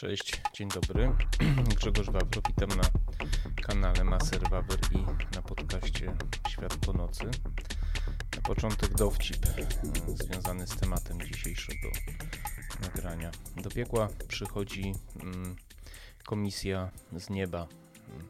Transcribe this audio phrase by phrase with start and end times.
[0.00, 1.12] Cześć, dzień dobry.
[1.78, 2.84] Grzegorz Wawro, witam na
[3.62, 4.98] kanale Maser Wawer i
[5.36, 6.16] na podcaście
[6.48, 7.24] Świat po nocy.
[8.36, 11.88] Na początek dowcip e, związany z tematem dzisiejszego
[12.80, 13.30] nagrania.
[13.56, 15.56] Do piekła przychodzi mm,
[16.24, 17.66] komisja z nieba,
[18.08, 18.28] mm,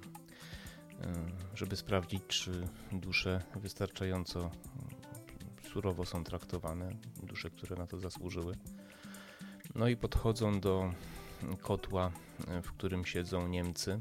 [1.01, 4.53] e, żeby sprawdzić, czy dusze wystarczająco mm,
[5.73, 6.91] surowo są traktowane,
[7.23, 8.55] dusze, które na to zasłużyły.
[9.75, 10.92] No i podchodzą do
[11.60, 12.12] kotła,
[12.48, 14.00] e, w którym siedzą Niemcy.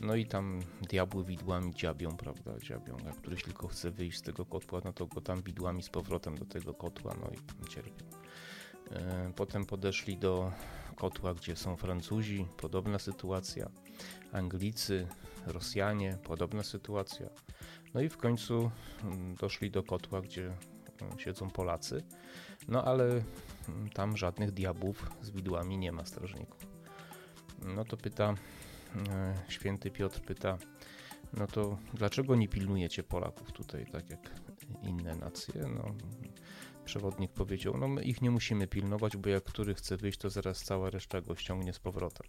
[0.00, 0.60] No i tam
[0.90, 2.96] diabły widłami dziabią, prawda, dziabią.
[3.04, 6.38] Jak któryś tylko chce wyjść z tego kotła, no to go tam widłami z powrotem
[6.38, 8.04] do tego kotła, no i cierpią.
[8.90, 10.52] E, potem podeszli do
[10.96, 13.70] kotła, gdzie są Francuzi, podobna sytuacja.
[14.32, 15.06] Anglicy,
[15.46, 17.26] Rosjanie, podobna sytuacja.
[17.94, 18.70] No i w końcu
[19.04, 20.56] mm, doszli do kotła, gdzie
[21.18, 22.02] siedzą Polacy.
[22.68, 23.04] No ale
[23.68, 26.66] mm, tam żadnych diabłów z widłami nie ma strażników.
[27.62, 28.34] No to pyta,
[29.08, 30.58] e, święty Piotr pyta,
[31.32, 34.30] no to dlaczego nie pilnujecie Polaków tutaj, tak jak
[34.82, 35.62] inne nacje?
[35.74, 35.94] No,
[36.84, 40.62] przewodnik powiedział, no my ich nie musimy pilnować, bo jak który chce wyjść, to zaraz
[40.62, 42.26] cała reszta go ściągnie z powrotem.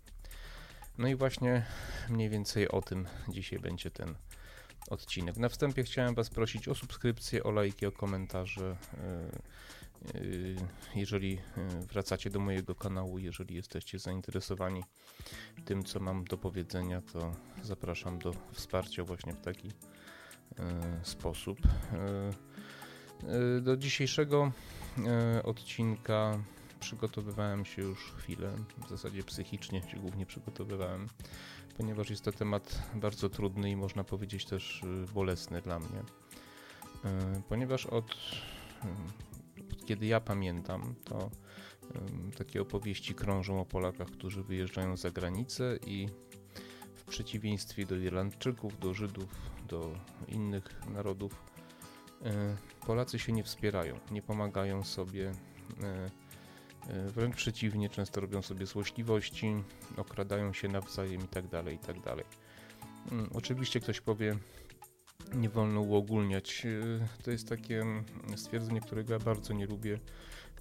[0.97, 1.65] No i właśnie
[2.09, 4.15] mniej więcej o tym dzisiaj będzie ten
[4.89, 5.37] odcinek.
[5.37, 8.77] Na wstępie chciałem Was prosić o subskrypcję, o lajki, o komentarze.
[8.93, 10.19] E, e,
[10.95, 14.83] jeżeli e, wracacie do mojego kanału, jeżeli jesteście zainteresowani
[15.65, 19.71] tym, co mam do powiedzenia, to zapraszam do wsparcia właśnie w taki
[21.03, 21.57] sposób.
[23.61, 24.51] Do dzisiejszego
[25.43, 26.39] odcinka
[26.83, 31.07] przygotowywałem się już chwilę, w zasadzie psychicznie się głównie przygotowywałem,
[31.77, 35.99] ponieważ jest to temat bardzo trudny i można powiedzieć też y, bolesny dla mnie.
[35.99, 41.29] Y, ponieważ od, y, od kiedy ja pamiętam, to
[42.37, 46.07] takie opowieści krążą o Polakach, którzy wyjeżdżają za granicę i
[46.95, 49.29] w przeciwieństwie do Irlandczyków, do Żydów,
[49.67, 49.95] do
[50.27, 51.43] innych narodów,
[52.85, 55.31] Polacy się nie wspierają, nie pomagają sobie
[56.87, 59.55] wręcz przeciwnie, często robią sobie złośliwości,
[59.97, 61.49] okradają się nawzajem itd.
[61.49, 62.01] Tak itd.
[62.03, 62.25] Tak
[63.11, 64.37] mm, oczywiście ktoś powie,
[65.33, 66.65] nie wolno uogólniać.
[66.65, 68.05] E, to jest takie mm,
[68.35, 69.99] stwierdzenie, którego ja bardzo nie lubię,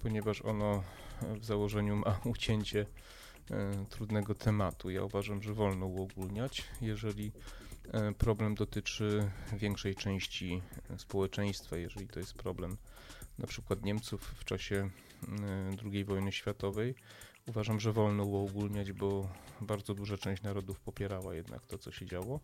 [0.01, 0.83] ponieważ ono
[1.21, 2.85] w założeniu ma ucięcie
[3.51, 4.89] e, trudnego tematu.
[4.89, 7.31] Ja uważam, że wolno uogólniać, jeżeli
[8.17, 10.61] problem dotyczy większej części
[10.97, 12.77] społeczeństwa, jeżeli to jest problem
[13.37, 14.89] na przykład Niemców w czasie
[15.93, 16.95] II wojny światowej.
[17.47, 19.29] Uważam, że wolno uogólniać, bo
[19.61, 22.39] bardzo duża część narodów popierała jednak to, co się działo.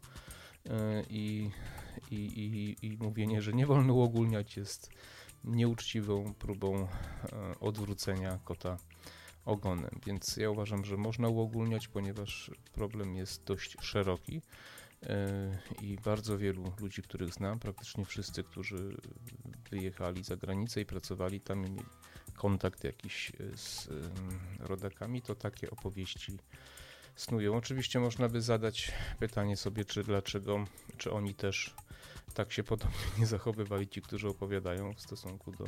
[0.65, 0.69] Y,
[1.09, 1.49] I,
[2.11, 4.89] i, i, i mówienie, że nie wolno uogólniać jest
[5.43, 6.87] nieuczciwą próbą y,
[7.59, 8.77] odwrócenia kota
[9.45, 9.99] ogonem.
[10.05, 14.41] Więc ja uważam, że można uogólniać, ponieważ problem jest dość szeroki
[15.81, 18.97] i bardzo wielu ludzi, których znam, praktycznie wszyscy, którzy
[19.71, 21.79] wyjechali za granicę i pracowali tam i
[22.39, 23.89] kontakt jakiś e, z
[24.59, 26.37] rodakami, to takie opowieści
[27.15, 27.57] snują.
[27.57, 30.65] Oczywiście można by zadać pytanie sobie, czy dlaczego,
[30.97, 31.75] czy oni też
[32.33, 35.65] tak się podobnie nie zachowywali, ci, którzy opowiadają w stosunku do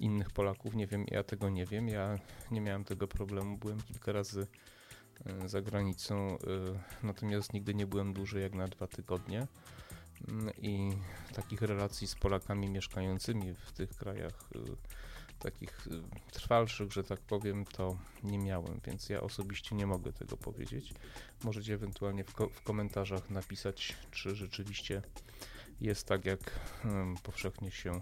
[0.00, 0.74] innych Polaków.
[0.74, 1.88] Nie wiem, ja tego nie wiem.
[1.88, 2.18] Ja
[2.50, 3.58] nie miałem tego problemu.
[3.58, 4.46] Byłem kilka razy
[5.26, 6.36] e, za granicą, e,
[7.02, 9.46] natomiast nigdy nie byłem dłużej jak na dwa tygodnie
[10.58, 10.90] i
[11.34, 14.44] takich relacji z Polakami mieszkającymi w tych krajach,
[15.42, 20.36] takich y, trwalszych, że tak powiem, to nie miałem, więc ja osobiście nie mogę tego
[20.36, 20.94] powiedzieć.
[21.44, 25.02] Możecie ewentualnie w, ko w komentarzach napisać, czy rzeczywiście
[25.80, 26.60] jest tak, jak
[27.22, 28.00] powszechnie się y,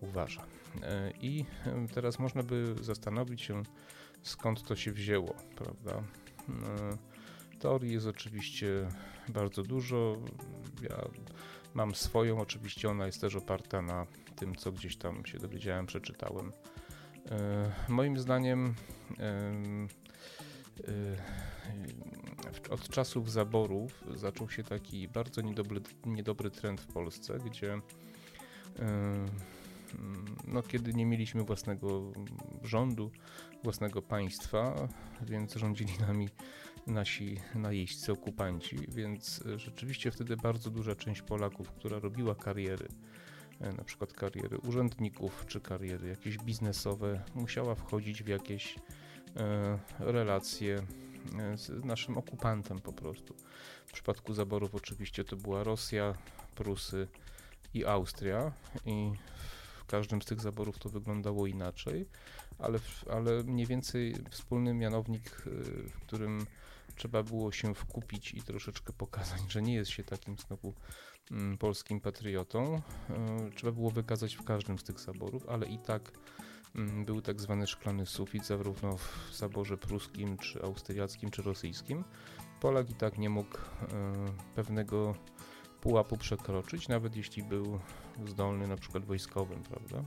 [0.00, 0.46] uważa.
[1.20, 1.44] I
[1.94, 3.62] teraz można by zastanowić się,
[4.22, 6.02] skąd to się wzięło, prawda?
[7.60, 8.88] Teorii jest oczywiście
[9.28, 10.16] bardzo dużo.
[10.82, 11.08] Ja
[11.74, 14.06] mam swoją, oczywiście ona jest też oparta na
[14.40, 16.52] tym, co gdzieś tam się dowiedziałem, przeczytałem.
[17.30, 18.74] E, moim zdaniem
[19.18, 19.22] e,
[22.68, 27.80] e, od czasów zaborów zaczął się taki bardzo niedobry, niedobry trend w Polsce, gdzie
[30.46, 32.12] no, kiedy nie mieliśmy własnego
[32.62, 33.10] rządu,
[33.62, 34.88] własnego państwa,
[35.22, 36.28] więc rządzili nami
[36.86, 42.88] nasi najeźdźcy, okupanci, więc rzeczywiście wtedy bardzo duża część Polaków, która robiła kariery,
[43.60, 48.76] na przykład kariery urzędników czy kariery jakieś biznesowe, musiała wchodzić w jakieś
[49.36, 50.82] e, relacje
[51.54, 53.34] z naszym okupantem po prostu.
[53.86, 56.14] W przypadku zaborów oczywiście to była Rosja,
[56.54, 57.08] Prusy
[57.74, 58.52] i Austria
[58.86, 59.12] i
[59.86, 62.06] każdym z tych zaborów to wyglądało inaczej,
[62.58, 62.78] ale,
[63.10, 65.30] ale mniej więcej wspólny mianownik,
[65.90, 66.46] w którym
[66.96, 70.74] trzeba było się wkupić i troszeczkę pokazać, że nie jest się takim znowu
[71.58, 72.82] polskim patriotą.
[73.54, 76.12] Trzeba było wykazać w każdym z tych zaborów, ale i tak
[76.74, 82.04] mm, był tak zwany szklany sufit, zarówno w zaborze pruskim, czy austriackim, czy rosyjskim.
[82.60, 83.58] Polak i tak nie mógł
[84.54, 85.14] pewnego
[85.80, 87.80] pułapu przekroczyć, nawet jeśli był
[88.26, 90.04] zdolny na przykład wojskowym, prawda?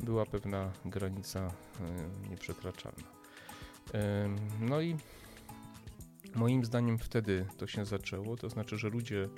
[0.00, 1.40] Była pewna granica
[1.80, 3.20] e, nieprzekraczalna.
[4.60, 4.96] No i
[6.34, 9.28] moim zdaniem wtedy to się zaczęło, to znaczy, że ludzie,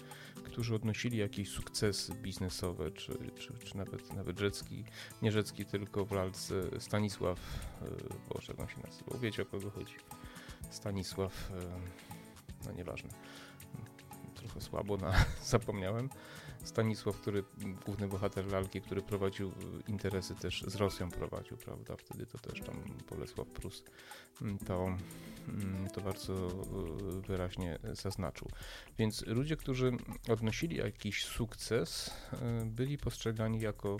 [0.44, 4.84] którzy odnosili jakieś sukcesy biznesowe, czy, czy, czy nawet, nawet rzecki,
[5.22, 7.38] nie rzecki, tylko w lalce Stanisław,
[7.82, 9.94] e, Boże, jak on się nazywał, wiecie o kogo chodzi,
[10.70, 11.54] Stanisław, e,
[12.66, 13.10] no nieważne,
[14.34, 15.12] trochę słabo na,
[15.44, 16.08] zapomniałem.
[16.64, 17.44] Stanisław, który,
[17.86, 19.52] główny bohater lalki, który prowadził y,
[19.88, 21.96] interesy też z Rosją prowadził, prawda?
[21.96, 23.84] Wtedy to też tam Bolesław Prus
[24.42, 24.96] mm, to,
[25.48, 26.48] mm, to bardzo
[27.18, 28.48] y, wyraźnie zaznaczył.
[28.98, 29.92] Więc ludzie, którzy
[30.28, 32.10] odnosili jakiś sukces,
[32.62, 33.96] y, byli postrzegani jako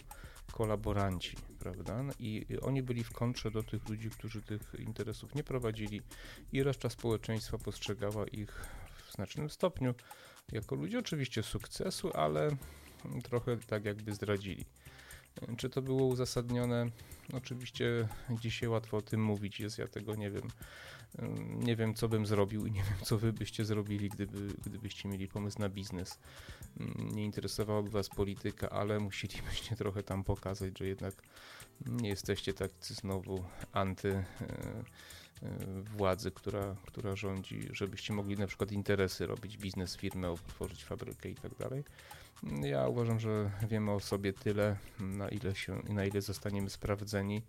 [0.52, 2.04] kolaboranci, prawda?
[2.18, 6.02] I oni byli w kontrze do tych ludzi, którzy tych interesów nie prowadzili
[6.52, 8.66] i reszta społeczeństwa postrzegała ich
[9.06, 9.94] w znacznym stopniu
[10.52, 12.56] jako ludzie oczywiście sukcesu, ale
[13.22, 14.64] trochę tak jakby zdradzili.
[15.56, 16.86] Czy to było uzasadnione?
[17.32, 20.48] Oczywiście dzisiaj łatwo o tym mówić jest, ja tego nie wiem.
[21.48, 25.28] Nie wiem, co bym zrobił i nie wiem, co wy byście zrobili, gdyby, gdybyście mieli
[25.28, 26.18] pomysł na biznes.
[26.98, 31.14] Nie interesowałaby was polityka, ale musielibyście trochę tam pokazać, że jednak
[31.86, 34.84] nie jesteście tak znowu anty e,
[35.96, 41.34] władzy, która, która rządzi, żebyście mogli na przykład interesy robić, biznes, firmę, otworzyć fabrykę i
[41.34, 41.84] tak dalej.
[42.62, 47.42] Ja uważam, że wiemy o sobie tyle, na ile, się, na ile zostaniemy sprawdzeni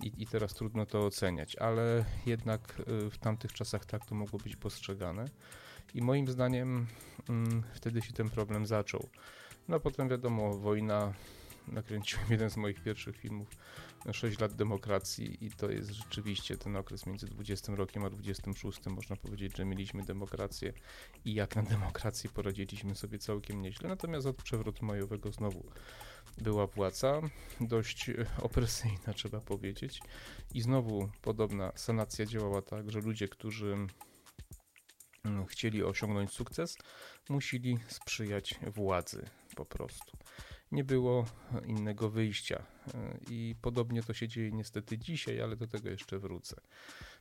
[0.00, 4.38] i, i teraz trudno to oceniać, ale jednak e, w tamtych czasach tak to mogło
[4.38, 5.24] być postrzegane
[5.94, 6.86] i moim zdaniem
[7.28, 9.08] mm, wtedy się ten problem zaczął.
[9.68, 11.12] No potem wiadomo, wojna
[11.68, 13.48] nakręciłem jeden z moich pierwszych filmów
[14.12, 18.86] 6 lat demokracji i to jest rzeczywiście ten okres między 20 rokiem a 26.
[18.86, 20.72] Można powiedzieć, że mieliśmy demokrację
[21.24, 23.88] i jak na demokrację poradziliśmy sobie całkiem nieźle.
[23.88, 25.64] Natomiast od przewrotu majowego znowu
[26.38, 27.20] była władza,
[27.60, 28.10] dość
[28.42, 30.00] opresyjna trzeba powiedzieć
[30.54, 33.76] i znowu podobna sanacja działała tak, że ludzie, którzy
[35.24, 36.78] mm, chcieli osiągnąć sukces,
[37.28, 40.16] musieli sprzyjać władzy po prostu
[40.72, 41.26] nie było
[41.66, 42.62] innego wyjścia.
[43.30, 46.56] I podobnie to się dzieje niestety dzisiaj, ale do tego jeszcze wrócę.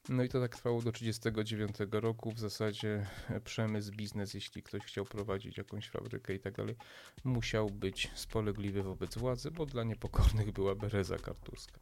[0.10, 2.32] No i to tak trwało do 1939 roku.
[2.32, 3.06] W zasadzie
[3.44, 6.76] przemysł, biznes, jeśli ktoś chciał prowadzić jakąś fabrykę i tak dalej,
[7.24, 11.80] musiał być spolegliwy wobec władzy, bo dla niepokornych była bereza kartuska.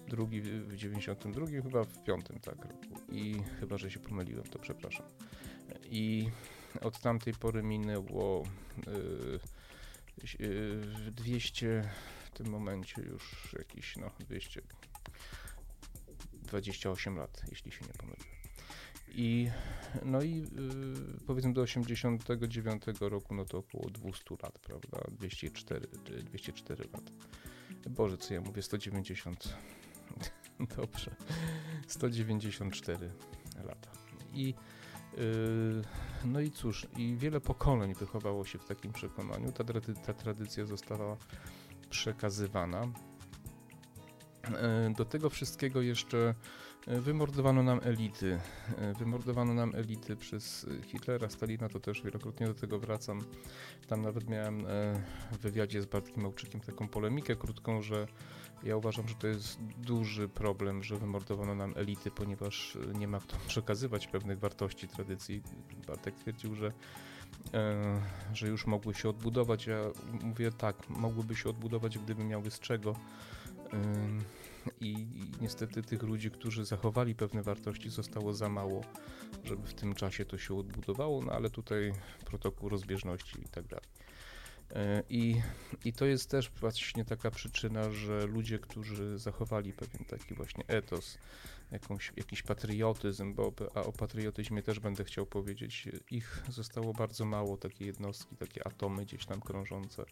[0.09, 2.87] drugi w 92, chyba w piątym tak roku.
[3.13, 5.07] I chyba, że się pomyliłem, to przepraszam.
[5.91, 6.31] I
[6.81, 8.45] od tamtej pory minęło
[8.87, 9.41] yy,
[10.39, 10.81] yy,
[11.13, 11.91] 200,
[12.25, 18.27] w tym momencie już jakieś no 228 lat, jeśli się nie pomyliłem.
[19.09, 19.51] I
[20.05, 20.47] no i yy,
[21.27, 24.99] powiedzmy do 89 roku, no to około 200 lat, prawda?
[25.11, 25.87] 204,
[26.23, 27.13] 204 lat.
[27.91, 29.57] Boże, co ja mówię, 190
[30.77, 31.17] Dobrze.
[31.87, 33.13] 194
[33.65, 33.91] lata.
[34.33, 34.55] I
[35.17, 35.83] yy,
[36.25, 39.53] no i cóż, i wiele pokoleń wychowało się w takim przekonaniu.
[39.53, 39.65] Ta,
[40.07, 41.17] ta tradycja została
[41.91, 42.83] przekazywana.
[44.55, 46.35] E, do tego wszystkiego jeszcze
[46.87, 48.41] wymordowano nam elity.
[48.79, 53.25] E, wymordowano nam elity przez Hitlera, Stalina, to też wielokrotnie do tego wracam.
[53.87, 54.65] Tam nawet miałem
[55.33, 58.07] w wywiadzie z Bartkiem Małczykiem taką polemikę krótką, że
[58.63, 63.37] ja uważam, że to jest duży problem, że wymordowano nam elity, ponieważ nie ma kto
[63.49, 65.43] przekazywać pewnych wartości, tradycji.
[65.87, 66.73] Bartek twierdził, że
[68.33, 69.67] że już mogły się odbudować.
[69.67, 69.79] Ja
[70.23, 72.97] mówię tak, mogłyby się odbudować, gdyby miały z czego.
[74.81, 75.07] I
[75.41, 78.81] niestety tych ludzi, którzy zachowali pewne wartości, zostało za mało,
[79.45, 81.93] żeby w tym czasie to się odbudowało, no ale tutaj
[82.25, 83.87] protokół rozbieżności i tak dalej.
[84.75, 85.43] E, I,
[85.85, 91.19] I to jest też właśnie taka przyczyna, że ludzie, którzy zachowali pewien taki właśnie etos,
[91.71, 97.57] jakąś, jakiś patriotyzm, bo a o patriotyzmie też będę chciał powiedzieć, ich zostało bardzo mało,
[97.57, 100.05] takie jednostki, takie atomy gdzieś tam krążące,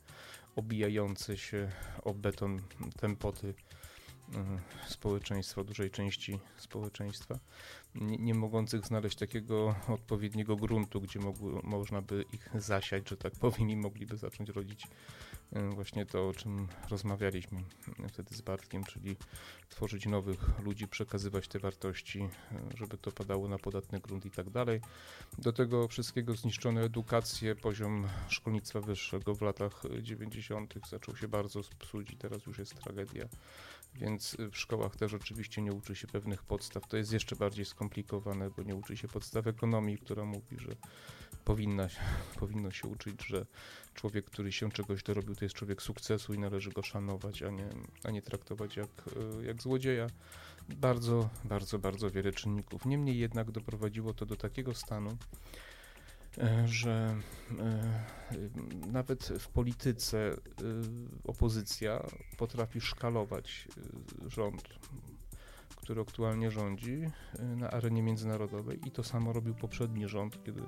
[0.56, 1.70] obijające się
[2.02, 2.60] o beton
[3.00, 3.54] tempoty
[4.88, 7.38] społeczeństwa, dużej części społeczeństwa,
[7.94, 13.32] nie, nie mogących znaleźć takiego odpowiedniego gruntu, gdzie mogły, można by ich zasiać, że tak
[13.32, 14.86] powiem, i mogliby zacząć rodzić
[15.54, 17.62] E, właśnie to, o czym rozmawialiśmy
[18.08, 19.16] wtedy z Bartkiem, czyli
[19.68, 22.28] tworzyć nowych ludzi, przekazywać te wartości, e,
[22.76, 24.80] żeby to padało na podatny grunt i tak dalej.
[25.38, 30.74] Do tego wszystkiego zniszczono edukację, poziom szkolnictwa wyższego w latach 90.
[30.90, 33.28] zaczął się bardzo psuć i teraz już jest tragedia.
[33.94, 36.88] Więc w szkołach też oczywiście nie uczy się pewnych podstaw.
[36.88, 40.76] To jest jeszcze bardziej skomplikowane, bo nie uczy się podstaw ekonomii, która mówi, że
[41.44, 41.88] powinna,
[42.40, 43.46] powinno się uczyć, że
[43.94, 47.68] człowiek, który się czegoś dorobił, to jest człowiek sukcesu i należy go szanować, a nie,
[48.04, 48.90] a nie traktować jak,
[49.40, 50.06] e, jak złodzieja.
[50.68, 52.86] Bardzo, bardzo, bardzo wiele czynników.
[52.86, 55.16] Niemniej jednak doprowadziło to do takiego stanu,
[56.64, 57.16] że
[57.60, 60.36] e, nawet w polityce
[61.24, 63.68] opozycja potrafi szkalować
[64.26, 64.62] rząd,
[65.76, 67.10] który aktualnie rządzi
[67.56, 70.62] na arenie międzynarodowej i to samo robił poprzedni rząd, kiedy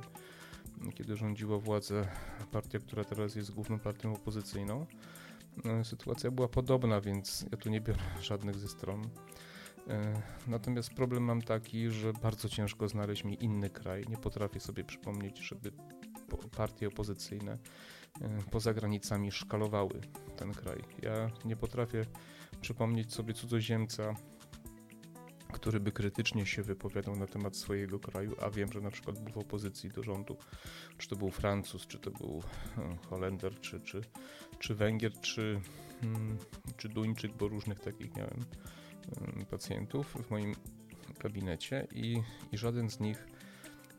[0.95, 2.09] kiedy rządziła władzę
[2.53, 4.87] partia, która teraz jest główną partią opozycyjną.
[5.85, 9.09] Sytuacja była podobna, więc ja tu nie biorę żadnych ze stron.
[9.89, 14.05] E, natomiast problem mam taki, że bardzo ciężko znaleźć mi inny kraj.
[14.09, 15.73] Nie potrafię sobie przypomnieć, żeby
[16.57, 20.01] partie opozycyjne e, poza granicami szkalowały
[20.37, 20.85] ten kraj.
[21.03, 22.05] Ja nie potrafię
[22.61, 24.15] przypomnieć sobie cudzoziemca,
[25.53, 29.33] który by krytycznie się wypowiadał na temat swojego kraju, a wiem, że na przykład był
[29.33, 30.37] w opozycji do rządu,
[30.99, 32.43] czy to był Francuz, czy to był
[32.79, 34.01] e, Holender, czy, czy,
[34.59, 35.61] czy Węgier, czy,
[36.01, 36.39] hmm,
[36.77, 38.45] czy Duńczyk, bo różnych takich miałem
[39.51, 40.55] pacjentów w moim
[41.23, 42.23] gabinecie i,
[42.53, 43.27] i żaden z nich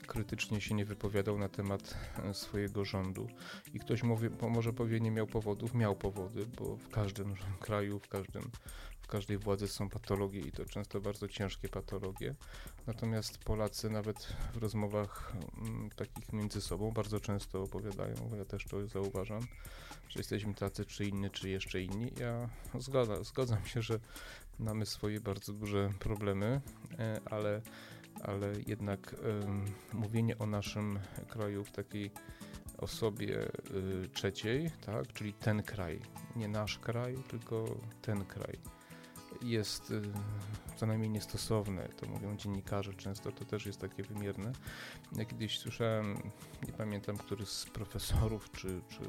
[0.08, 3.28] krytycznie się nie wypowiadał na temat e, swojego rządu.
[3.74, 8.08] I ktoś mówi, może powie, nie miał powodów, miał powody, bo w każdym kraju, w
[8.08, 8.52] każdym
[9.02, 12.36] w każdej władzy są patologie i to często bardzo ciężkie patologie.
[12.88, 18.88] Natomiast Polacy nawet w rozmowach mm, takich między sobą bardzo często opowiadają, ja też to
[18.88, 19.42] zauważam,
[20.10, 22.12] że jesteśmy tacy czy inni, czy jeszcze inni.
[22.20, 22.50] Ja
[22.80, 24.00] zgadzam, zgadzam się, że
[24.60, 26.62] mamy swoje bardzo duże problemy,
[27.00, 27.62] e, ale,
[28.22, 29.16] ale jednak
[29.94, 31.00] mówienie o naszym
[31.30, 32.12] kraju w takiej
[32.78, 33.48] osobie
[34.06, 36.00] y, trzeciej, tak, czyli ten kraj,
[36.36, 37.66] nie nasz kraj, tylko
[38.02, 38.60] ten kraj.
[39.42, 40.02] Jest y,
[40.76, 44.52] co najmniej niestosowne, to mówią dziennikarze często, to też jest takie wymierne.
[45.16, 46.32] Ja kiedyś słyszałem,
[46.68, 49.00] nie pamiętam, który z profesorów, czy, czy,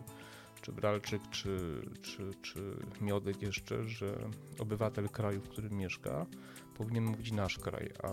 [0.62, 6.26] czy Bralczyk, czy, czy, czy Miodek jeszcze, że obywatel kraju, w którym mieszka,
[6.74, 8.08] powinien mówić nasz kraj, a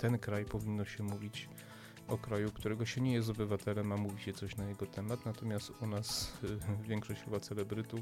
[0.00, 1.48] ten kraj powinno się mówić
[2.08, 5.72] o kraju, którego się nie jest obywatelem, a mówi się coś na jego temat, natomiast
[5.82, 8.00] u nas y, większość chyba celebrytów,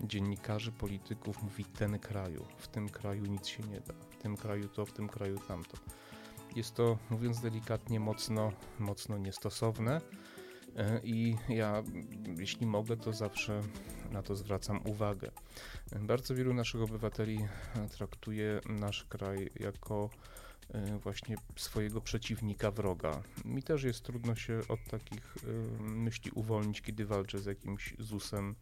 [0.00, 4.68] dziennikarzy, polityków mówi ten kraju, w tym kraju nic się nie da, w tym kraju
[4.68, 5.76] to, w tym kraju tamto.
[6.56, 10.00] Jest to, mówiąc delikatnie, mocno, mocno niestosowne
[11.02, 11.82] i ja,
[12.38, 13.62] jeśli mogę, to zawsze
[14.12, 15.30] na to zwracam uwagę.
[16.00, 17.38] Bardzo wielu naszych obywateli
[17.90, 20.10] traktuje nasz kraj jako
[20.74, 23.22] E, właśnie swojego przeciwnika, wroga.
[23.44, 28.54] Mi też jest trudno się od takich e, myśli uwolnić, kiedy walczę z jakimś ZUS-em,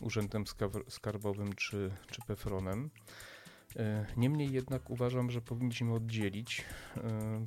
[0.00, 0.44] Urzędem
[0.88, 2.90] Skarbowym czy, czy PEFRONem.
[3.76, 6.64] E, niemniej jednak uważam, że powinniśmy oddzielić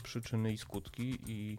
[0.04, 1.58] przyczyny i skutki i,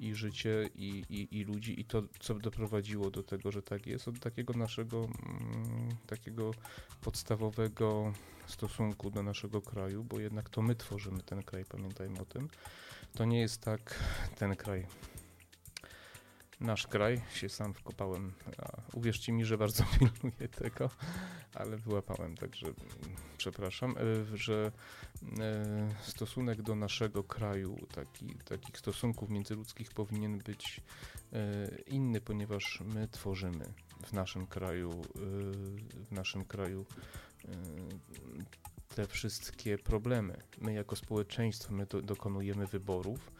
[0.00, 4.08] i życie i, i, i ludzi i to, co doprowadziło do tego, że tak jest,
[4.08, 6.50] od takiego naszego mm, takiego
[7.00, 8.12] podstawowego
[8.46, 12.48] stosunku do naszego kraju, bo jednak to my tworzymy ten kraj, pamiętajmy o tym.
[13.14, 14.04] To nie jest tak
[14.38, 14.86] ten kraj.
[16.60, 18.32] Nasz kraj, się sam wkopałem.
[18.94, 20.90] Uwierzcie mi, że bardzo pilnuję tego,
[21.54, 22.66] ale wyłapałem, także
[23.36, 24.72] przepraszam, e, że
[25.40, 30.80] e, stosunek do naszego kraju, taki, takich stosunków międzyludzkich powinien być
[31.32, 33.72] e, inny, ponieważ my tworzymy
[34.06, 35.02] w naszym kraju,
[36.06, 36.86] w naszym kraju
[38.94, 40.36] te wszystkie problemy.
[40.60, 43.32] My jako społeczeństwo, my do, dokonujemy wyborów,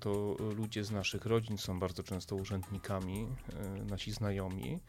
[0.00, 4.80] to ludzie z naszych rodzin są bardzo często urzędnikami, e, nasi znajomi.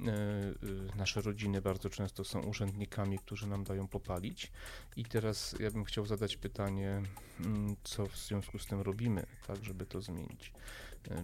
[0.00, 4.52] E, e, nasze rodziny bardzo często są urzędnikami, którzy nam dają popalić.
[4.96, 7.02] I teraz ja bym chciał zadać pytanie,
[7.40, 10.52] mm, co w związku z tym robimy, tak, żeby to zmienić.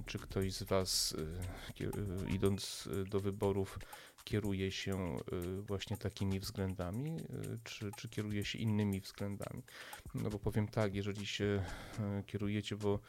[0.06, 1.16] Czy ktoś z Was,
[2.28, 3.78] idąc do wyborów,
[4.24, 9.62] kieruje się y, właśnie takimi względami, y, czy, czy kieruje się innymi względami.
[10.14, 11.44] No bo powiem tak, jeżeli się
[12.20, 13.00] y, kierujecie bo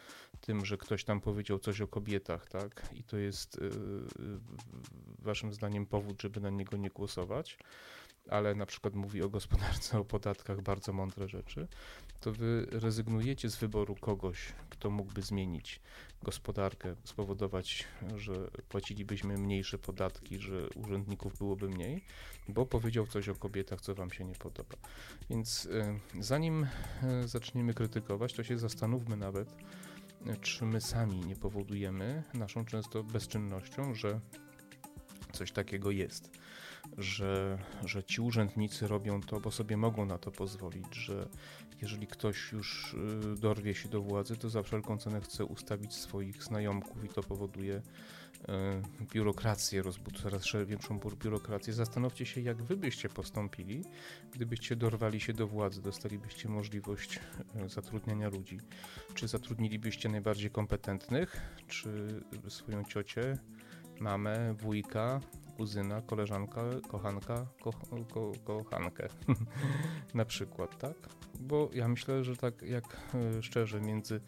[0.41, 3.59] tym, że ktoś tam powiedział coś o kobietach, tak, i to jest
[5.19, 7.57] waszym zdaniem powód, żeby na niego nie głosować,
[8.29, 11.67] ale na przykład mówi o gospodarce, o podatkach bardzo mądre rzeczy,
[12.21, 15.79] to wy rezygnujecie z wyboru kogoś, kto mógłby zmienić
[16.23, 18.33] gospodarkę, spowodować, że
[18.69, 22.03] płacilibyśmy mniejsze podatki, że urzędników byłoby mniej,
[22.47, 24.75] bo powiedział coś o kobietach, co wam się nie podoba.
[25.29, 26.67] Więc e, zanim
[27.03, 29.55] e, zaczniemy krytykować, to się zastanówmy nawet,
[30.41, 34.19] czy my sami nie powodujemy naszą często bezczynnością, że
[35.31, 36.31] coś takiego jest
[36.97, 41.27] że, że ci urzędnicy robią to, bo sobie mogą na to pozwolić, że
[41.81, 46.43] jeżeli ktoś już y, dorwie się do władzy, to za wszelką cenę chce ustawić swoich
[46.43, 47.81] znajomków i to powoduje y,
[49.13, 51.73] biurokrację, rozbud coraz większą biurokrację.
[51.73, 53.83] Zastanówcie się, jak wy byście postąpili,
[54.31, 57.19] gdybyście dorwali się do władzy, dostalibyście możliwość
[57.65, 58.59] y, zatrudniania ludzi.
[59.13, 63.37] Czy zatrudnilibyście najbardziej kompetentnych, czy swoją ciocię,
[63.99, 65.21] mamę, wujka,
[65.57, 67.71] kuzyna, koleżanka, kochanka, ko,
[68.13, 69.07] ko, kochankę
[70.13, 70.95] na przykład, tak?
[71.39, 74.21] Bo ja myślę, że tak jak e, szczerze między,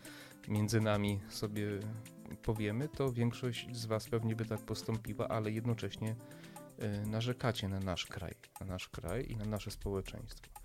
[0.48, 1.68] między nami sobie
[2.44, 6.16] powiemy, to większość z Was pewnie by tak postąpiła, ale jednocześnie
[6.80, 10.58] e, narzekacie na nasz kraj, na nasz kraj i na nasze społeczeństwo.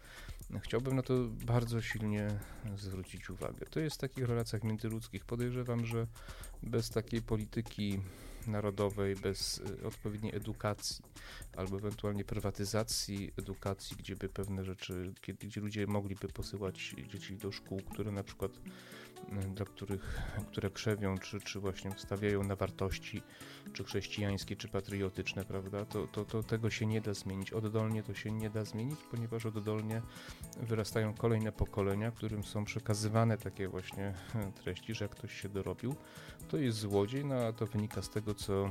[0.60, 2.28] Chciałbym na to bardzo silnie
[2.76, 3.66] zwrócić uwagę.
[3.66, 5.24] To jest w takich relacjach międzyludzkich.
[5.24, 6.06] Podejrzewam, że
[6.62, 8.00] bez takiej polityki
[8.46, 11.04] narodowej, bez y, odpowiedniej edukacji
[11.56, 17.80] albo ewentualnie prywatyzacji edukacji, gdzie by pewne rzeczy, gdzie ludzie mogliby posyłać dzieci do szkół,
[17.80, 23.22] które na przykład y, dla których, które krzewią, czy, czy właśnie stawiają na wartości,
[23.72, 27.52] czy chrześcijańskie, czy patriotyczne, prawda, to, to, to tego się nie da zmienić.
[27.52, 30.02] Oddolnie to się nie da zmienić, ponieważ oddolnie
[30.60, 35.94] wyrastają kolejne pokolenia, którym są przekazywane takie właśnie y, treści, że jak ktoś się dorobił,
[36.48, 38.70] to jest złodziej, no a to wynika z tego, co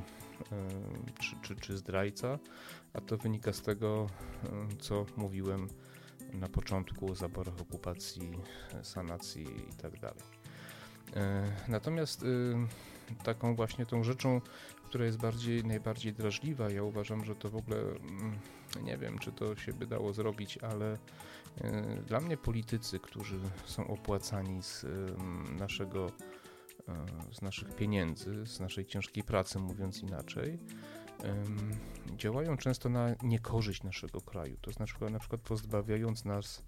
[1.19, 2.39] czy, czy, czy zdrajca,
[2.93, 4.07] a to wynika z tego,
[4.79, 5.67] co mówiłem
[6.33, 8.31] na początku o zaborach okupacji,
[8.83, 10.15] sanacji i tak.
[11.15, 12.25] E, natomiast
[13.23, 14.41] taką właśnie tą rzeczą,
[14.85, 18.39] która jest bardziej, najbardziej drażliwa, ja uważam, że to w ogóle mm,
[18.83, 20.97] nie wiem, czy to się by dało zrobić, ale
[21.61, 24.85] e, dla mnie politycy, którzy są opłacani z
[25.59, 26.11] naszego
[27.31, 30.59] z naszych pieniędzy, z naszej ciężkiej pracy, mówiąc inaczej,
[32.17, 34.57] działają często na niekorzyść naszego kraju.
[34.61, 36.63] To znaczy na przykład pozbawiając nas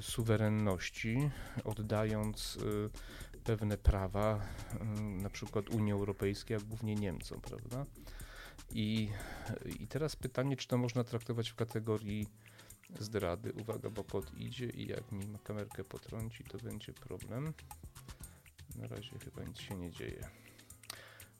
[0.00, 1.30] suwerenności,
[1.64, 2.90] oddając y,
[3.44, 4.40] pewne prawa,
[5.00, 7.86] na przykład Unii Europejskiej, a głównie Niemcom, prawda?
[8.70, 9.08] I,
[9.80, 12.26] I teraz pytanie, czy to można traktować w kategorii
[12.98, 13.52] zdrady.
[13.52, 17.52] Uwaga, bo kot idzie i jak mi kamerkę potrąci, to będzie problem.
[18.76, 20.28] Na razie chyba nic się nie dzieje.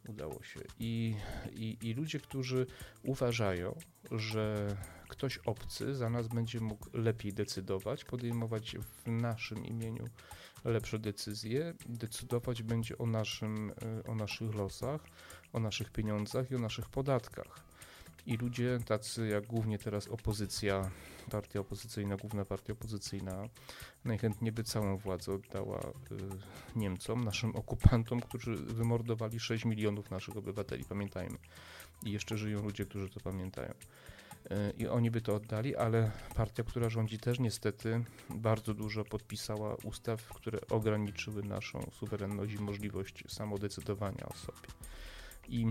[0.09, 0.61] Udało się.
[0.79, 1.17] I,
[1.53, 2.67] i, I ludzie, którzy
[3.03, 3.79] uważają,
[4.11, 4.77] że
[5.09, 10.05] ktoś obcy za nas będzie mógł lepiej decydować, podejmować w naszym imieniu
[10.65, 15.01] lepsze decyzje, decydować będzie o, naszym, e, o naszych losach,
[15.53, 17.72] o naszych pieniądzach i o naszych podatkach.
[18.27, 20.91] I ludzie tacy jak głównie teraz opozycja,
[21.31, 23.49] partia opozycyjna, główna partia opozycyjna,
[24.05, 25.89] najchętniej by całą władzę oddała y,
[26.77, 31.39] Niemcom, naszym okupantom, którzy wymordowali 6 milionów naszych obywateli, pamiętajmy.
[32.05, 33.71] I jeszcze żyją ludzie, którzy to pamiętają.
[34.51, 39.75] Y, I oni by to oddali, ale partia, która rządzi też niestety bardzo dużo podpisała
[39.75, 44.69] ustaw, które ograniczyły naszą suwerenność i możliwość samodecydowania o sobie.
[45.49, 45.67] I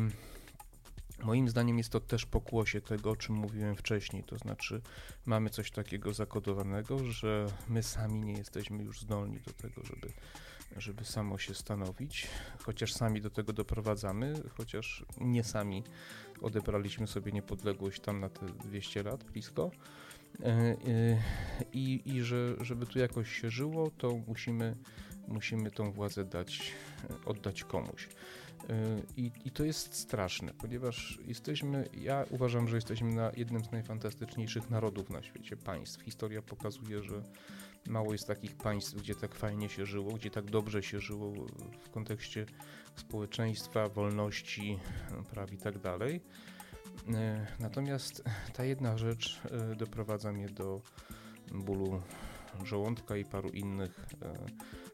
[1.23, 4.81] Moim zdaniem jest to też pokłosie tego, o czym mówiłem wcześniej, to znaczy
[5.25, 10.13] mamy coś takiego zakodowanego, że my sami nie jesteśmy już zdolni do tego, żeby
[10.77, 12.27] żeby samo się stanowić,
[12.63, 15.83] chociaż sami do tego doprowadzamy, chociaż nie sami
[16.41, 19.71] odebraliśmy sobie niepodległość tam na te 200 lat blisko.
[20.39, 20.77] E, e,
[21.73, 24.75] I, i że, żeby tu jakoś się żyło, to musimy,
[25.27, 26.71] musimy tą władzę dać,
[27.25, 28.07] oddać komuś.
[28.69, 33.71] E, I, I to jest straszne, ponieważ jesteśmy, ja uważam, że jesteśmy na jednym z
[33.71, 36.01] najfantastyczniejszych narodów na świecie, państw.
[36.01, 37.23] Historia pokazuje, że
[37.87, 41.33] mało jest takich państw, gdzie tak fajnie się żyło, gdzie tak dobrze się żyło
[41.79, 42.45] w kontekście
[42.95, 44.79] społeczeństwa, wolności,
[45.31, 46.21] praw i tak dalej.
[47.13, 50.81] E, natomiast ta jedna rzecz e, doprowadza mnie do
[51.51, 52.01] bólu
[52.63, 54.05] żołądka i paru innych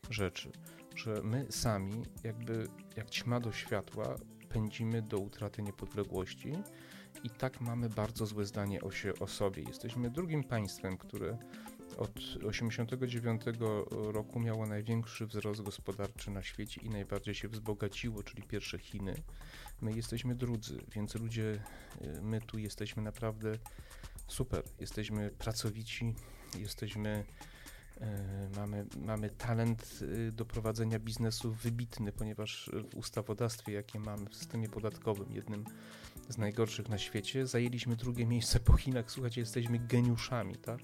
[0.10, 0.52] rzeczy
[0.98, 4.16] że my sami, jakby jak ćma do światła,
[4.50, 6.54] pędzimy do utraty niepodległości
[7.24, 9.64] i tak mamy bardzo złe zdanie o, się, o sobie.
[9.64, 11.38] Jesteśmy drugim państwem, które
[11.98, 13.42] od 1989
[13.90, 19.16] roku miało największy wzrost gospodarczy na świecie i najbardziej się wzbogaciło, czyli pierwsze Chiny.
[19.82, 21.64] My jesteśmy drudzy, więc ludzie,
[22.02, 23.52] y, my tu jesteśmy naprawdę
[24.28, 24.64] super.
[24.80, 26.16] Jesteśmy pracowici,
[26.60, 27.26] jesteśmy
[28.56, 34.70] mamy, mamy talent y, do prowadzenia biznesu wybitny, ponieważ w ustawodawstwie, jakie mamy w systemie
[34.70, 35.66] podatkowym, jednym
[36.30, 39.12] z najgorszych na świecie, zajęliśmy drugie miejsce po Chinach.
[39.12, 40.80] Słuchajcie, jesteśmy geniuszami, tak?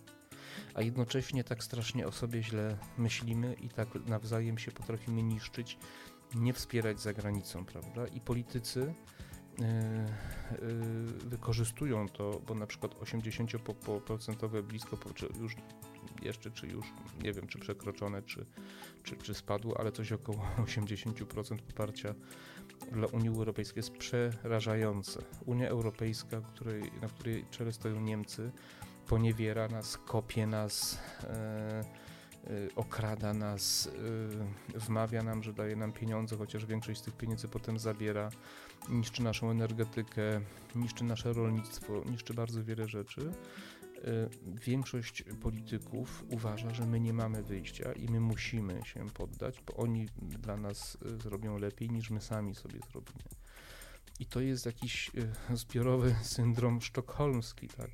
[0.74, 5.78] A jednocześnie tak strasznie o sobie źle myślimy i tak nawzajem się potrafimy niszczyć,
[6.36, 8.08] nie wspierać za granicą, prawda?
[8.08, 8.94] I politycy
[9.60, 15.56] yy, yy, wykorzystują to, bo na przykład 80% blisko, czy już
[16.22, 16.86] jeszcze, czy już
[17.24, 18.46] nie wiem, czy przekroczone, czy,
[19.04, 22.16] czy, czy spadło, ale coś około 80% poparcia
[22.92, 25.22] dla Unii Europejskiej jest przerażające.
[25.46, 28.52] Unia Europejska, której, na której czele stoją Niemcy,
[29.08, 31.86] poniewiera nas, kopie nas, e, e,
[32.76, 33.90] okrada nas,
[34.76, 38.30] e, wmawia nam, że daje nam pieniądze, chociaż większość z tych pieniędzy potem zabiera,
[38.90, 40.42] niszczy naszą energetykę,
[40.76, 43.32] niszczy nasze rolnictwo, niszczy bardzo wiele rzeczy.
[44.04, 49.74] Y, większość polityków uważa, że my nie mamy wyjścia i my musimy się poddać, bo
[49.76, 53.24] oni dla nas y, zrobią lepiej niż my sami sobie zrobimy.
[54.20, 55.12] I to jest jakiś
[55.52, 57.90] y, zbiorowy syndrom sztokholmski, tak?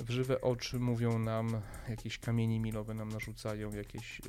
[0.00, 4.20] w żywe oczy mówią nam, jakieś kamienie milowe nam narzucają, jakieś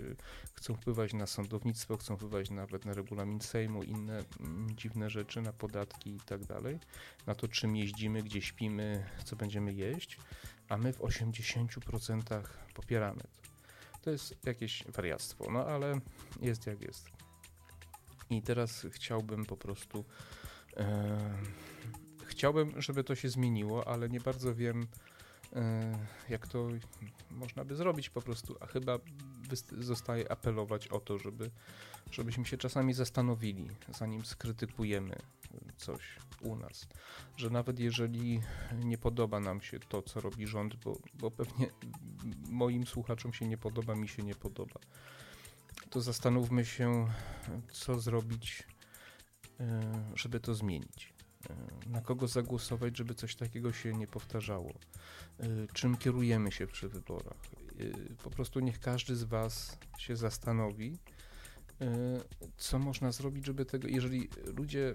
[0.53, 5.53] chcą wpływać na sądownictwo, chcą wpływać nawet na regulamin Sejmu, inne mm, dziwne rzeczy, na
[5.53, 6.79] podatki i tak dalej,
[7.27, 10.17] na to czym jeździmy, gdzie śpimy, co będziemy jeść,
[10.69, 12.41] a my w 80%
[12.73, 13.45] popieramy to.
[14.01, 15.99] To jest jakieś wariactwo, no ale
[16.41, 17.09] jest jak jest.
[18.29, 20.05] I teraz chciałbym po prostu.
[20.77, 21.19] E,
[22.25, 24.87] chciałbym, żeby to się zmieniło, ale nie bardzo wiem,
[25.55, 25.97] e,
[26.29, 26.67] jak to
[27.31, 28.99] można by zrobić po prostu, a chyba
[29.77, 31.51] zostaje apelować o to, żeby,
[32.11, 35.15] żebyśmy się czasami zastanowili, zanim skrytykujemy
[35.77, 36.87] coś u nas,
[37.37, 38.41] że nawet jeżeli
[38.83, 41.67] nie podoba nam się to, co robi rząd, bo, bo pewnie
[42.49, 44.79] moim słuchaczom się nie podoba, mi się nie podoba,
[45.89, 47.07] to zastanówmy się,
[47.71, 48.63] co zrobić,
[49.59, 49.81] e,
[50.15, 51.13] żeby to zmienić.
[51.49, 54.73] E, na kogo zagłosować, żeby coś takiego się nie powtarzało?
[55.39, 57.37] E, czym kierujemy się przy wyborach?
[58.23, 60.99] Po prostu niech każdy z Was się zastanowi,
[62.57, 64.93] co można zrobić, żeby tego, jeżeli ludzie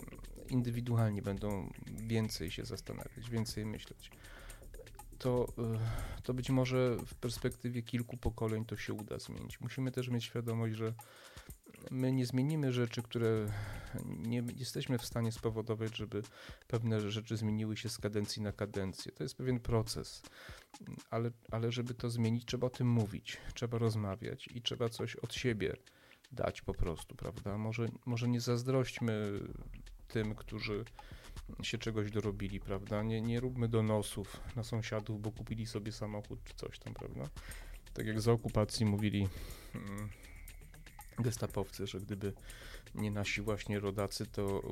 [0.48, 4.10] indywidualnie będą więcej się zastanawiać, więcej myśleć,
[5.18, 5.46] to,
[6.18, 9.60] y, to być może w perspektywie kilku pokoleń to się uda zmienić.
[9.60, 10.94] Musimy też mieć świadomość, że
[11.90, 13.46] my nie zmienimy rzeczy, które
[14.04, 16.22] nie jesteśmy w stanie spowodować, żeby
[16.68, 19.12] pewne rzeczy zmieniły się z kadencji na kadencję.
[19.12, 20.22] To jest pewien proces,
[21.10, 25.34] ale, ale żeby to zmienić, trzeba o tym mówić, trzeba rozmawiać i trzeba coś od
[25.34, 25.76] siebie
[26.32, 27.58] dać po prostu, prawda?
[27.58, 29.40] Może, może nie zazdrośćmy
[30.08, 30.84] tym, którzy
[31.62, 33.02] się czegoś dorobili, prawda?
[33.02, 37.28] Nie, nie róbmy donosów na sąsiadów, bo kupili sobie samochód czy coś tam, prawda?
[37.94, 39.28] Tak jak za okupacji mówili
[39.72, 40.08] hmm,
[41.18, 42.32] gestapowcy, że gdyby
[42.94, 44.62] nie nasi właśnie rodacy, to,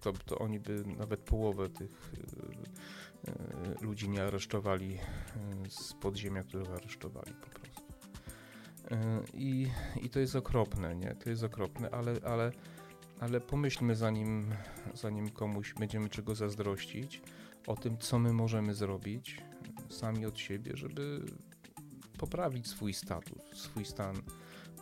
[0.00, 4.98] to, to oni by nawet połowę tych y, y, ludzi nie aresztowali
[5.66, 7.67] y, z podziemia, których aresztowali po prostu.
[9.34, 9.66] I,
[10.02, 11.14] I to jest okropne, nie?
[11.14, 12.52] To jest okropne, ale, ale
[13.20, 14.54] ale pomyślmy zanim,
[14.94, 17.22] zanim komuś będziemy czego zazdrościć,
[17.66, 19.42] o tym, co my możemy zrobić
[19.88, 21.24] sami od siebie, żeby
[22.18, 24.16] poprawić swój status, swój stan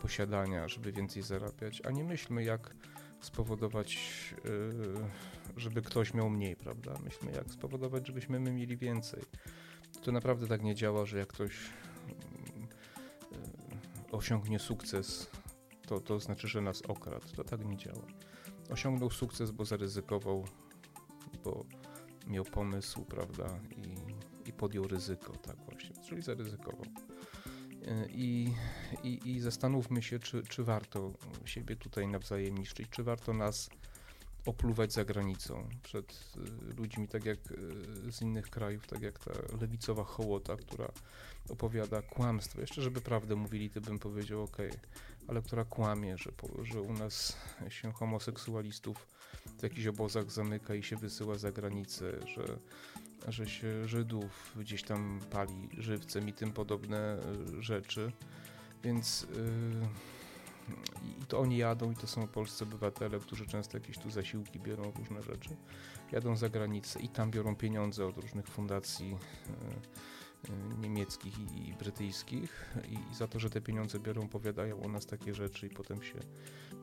[0.01, 2.75] posiadania, żeby więcej zarabiać, a nie myślmy, jak
[3.21, 3.97] spowodować,
[4.43, 5.09] yy,
[5.57, 6.93] żeby ktoś miał mniej, prawda?
[7.03, 9.23] Myślmy, jak spowodować, żebyśmy my mieli więcej.
[10.01, 11.53] To naprawdę tak nie działa, że jak ktoś
[14.17, 15.29] osiągnie sukces
[15.87, 17.27] to, to znaczy, że nas okradł.
[17.35, 18.05] To tak nie działa.
[18.69, 20.45] Osiągnął sukces, bo zaryzykował,
[21.43, 21.65] bo
[22.27, 26.85] miał pomysł, prawda, i, i podjął ryzyko, tak właśnie, czyli zaryzykował.
[27.85, 28.53] E, I,
[29.03, 31.13] i, i zastanówmy się, czy, czy warto
[31.45, 33.69] siebie tutaj nawzajem niszczyć, czy warto nas
[34.47, 36.33] opluwać za granicą przed
[36.71, 37.51] y, ludźmi, tak jak
[38.07, 39.31] y, z innych krajów, tak jak ta
[39.61, 40.91] lewicowa hołota, która
[41.49, 42.61] opowiada kłamstwo.
[42.61, 44.57] Jeszcze, żeby prawdę mówili, to bym powiedział ok,
[45.27, 46.31] ale która kłamie, że,
[46.63, 47.37] że u nas
[47.69, 49.07] się homoseksualistów
[49.59, 52.59] w jakichś obozach zamyka i się wysyła za granicę, że,
[53.27, 57.19] że się Żydów gdzieś tam pali żywcem i tym podobne
[57.57, 58.11] y, rzeczy.
[58.83, 59.21] Więc.
[59.21, 60.16] Yy,
[61.03, 64.91] i to oni jadą i to są polscy obywatele, którzy często jakieś tu zasiłki biorą,
[64.91, 65.49] różne rzeczy.
[66.11, 72.75] Jadą za granicę i tam biorą pieniądze od różnych fundacji e, e, niemieckich i, brytyjskich
[72.89, 76.19] i za to, że te pieniądze biorą, powiadają o nas takie rzeczy i potem się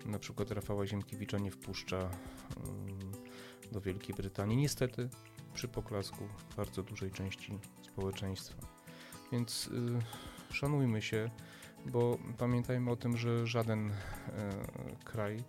[0.07, 2.11] na przykład Rafała Ziemkiewicza nie wpuszcza e,
[3.73, 4.57] do Wielkiej Brytanii.
[4.57, 5.09] Niestety
[5.55, 8.66] przy poklasku bardzo dużej części społeczeństwa.
[9.33, 11.31] Więc y, szanujmy się,
[11.87, 13.94] bo pamiętajmy o tym, że żaden e,
[15.05, 15.44] kraj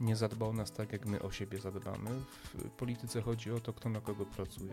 [0.00, 2.10] nie zadba o nas tak, jak my o siebie zadbamy.
[2.54, 4.72] W polityce chodzi o to, kto na kogo pracuje.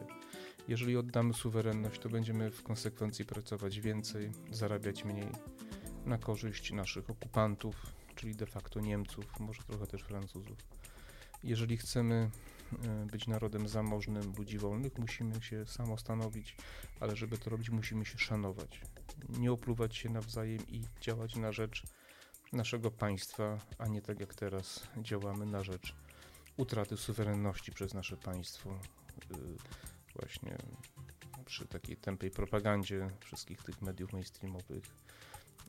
[0.67, 5.27] Jeżeli oddamy suwerenność, to będziemy w konsekwencji pracować więcej, zarabiać mniej
[6.05, 7.75] na korzyść naszych okupantów,
[8.15, 10.57] czyli de facto Niemców, może trochę też Francuzów.
[11.43, 12.29] Jeżeli chcemy
[12.83, 16.55] e, być narodem zamożnym, ludzi wolnych, musimy się samostanowić,
[16.99, 18.81] ale żeby to robić, musimy się szanować
[19.29, 21.83] nie opluwać się nawzajem i działać na rzecz
[22.53, 25.95] naszego państwa, a nie tak jak teraz działamy na rzecz
[26.57, 28.79] utraty suwerenności przez nasze państwo.
[29.31, 29.57] Y,
[30.15, 30.57] właśnie
[31.45, 34.83] przy takiej tępej propagandzie wszystkich tych mediów mainstreamowych,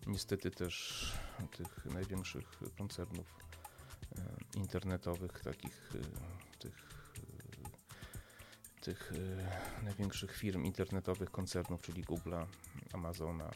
[0.07, 1.12] niestety też
[1.57, 3.27] tych największych koncernów
[4.18, 6.01] y, internetowych, takich y,
[8.87, 12.46] tych tych największych firm internetowych, koncernów, czyli Google'a,
[12.92, 13.51] Amazona,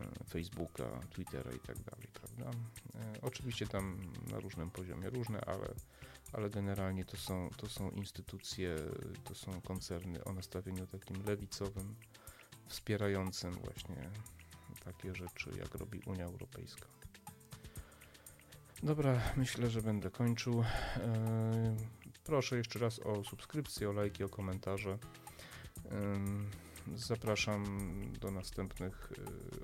[0.00, 2.58] e, Facebooka, Twittera i tak dalej, prawda?
[2.94, 5.74] E, oczywiście tam na różnym poziomie różne, ale,
[6.32, 8.76] ale generalnie to są, to są instytucje,
[9.24, 11.94] to są koncerny o nastawieniu takim lewicowym,
[12.66, 14.10] wspierającym właśnie
[14.84, 16.86] takie rzeczy, jak robi Unia Europejska.
[18.82, 20.64] Dobra, myślę, że będę kończył.
[22.28, 24.98] Proszę jeszcze raz o subskrypcję, o lajki, o komentarze.
[26.96, 27.64] Zapraszam
[28.20, 29.12] do następnych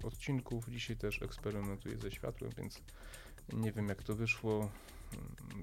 [0.02, 0.68] y, odcinków.
[0.68, 2.82] Dzisiaj też eksperymentuję ze światłem, więc
[3.52, 4.70] nie wiem jak to wyszło,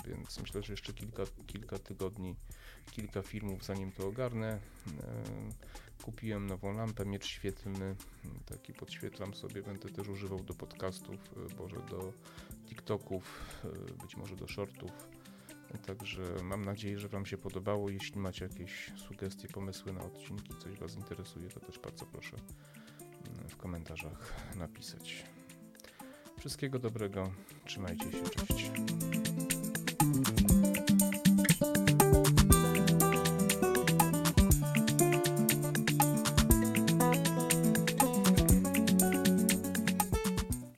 [0.05, 2.35] więc myślę, że jeszcze kilka, kilka tygodni,
[2.91, 4.59] kilka filmów zanim to ogarnę.
[4.87, 7.95] Y, kupiłem nową lampę, miecz świetlny,
[8.45, 11.15] taki podświetlam sobie, będę też używał do podcastów,
[11.51, 12.13] y, boże do
[12.67, 13.39] TikToków,
[14.01, 14.91] być może do shortów
[15.77, 17.89] Także mam nadzieję, że Wam się podobało.
[17.89, 22.37] Jeśli macie jakieś sugestie, pomysły na odcinki, coś Was interesuje, to też bardzo proszę
[23.35, 25.25] mm, w komentarzach napisać.
[26.39, 27.31] Wszystkiego dobrego,
[27.65, 28.71] trzymajcie się, cześć.